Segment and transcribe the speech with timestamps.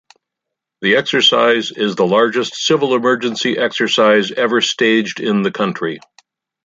[0.81, 5.99] The exercise is the largest civil emergency exercise ever staged in the country.